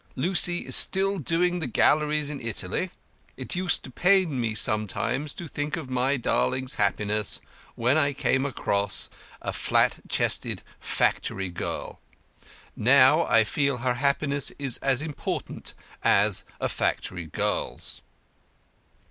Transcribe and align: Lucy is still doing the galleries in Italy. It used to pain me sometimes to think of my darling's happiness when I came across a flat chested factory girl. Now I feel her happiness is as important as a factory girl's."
Lucy 0.15 0.65
is 0.65 0.75
still 0.75 1.19
doing 1.19 1.59
the 1.59 1.67
galleries 1.67 2.31
in 2.31 2.41
Italy. 2.41 2.89
It 3.37 3.55
used 3.55 3.83
to 3.83 3.91
pain 3.91 4.41
me 4.41 4.55
sometimes 4.55 5.31
to 5.35 5.47
think 5.47 5.77
of 5.77 5.91
my 5.91 6.17
darling's 6.17 6.73
happiness 6.73 7.39
when 7.75 7.97
I 7.99 8.13
came 8.13 8.43
across 8.43 9.11
a 9.43 9.53
flat 9.53 9.99
chested 10.09 10.63
factory 10.79 11.49
girl. 11.49 11.99
Now 12.75 13.27
I 13.27 13.43
feel 13.43 13.77
her 13.77 13.93
happiness 13.93 14.51
is 14.57 14.77
as 14.77 15.03
important 15.03 15.75
as 16.01 16.45
a 16.59 16.67
factory 16.67 17.27
girl's." 17.27 18.01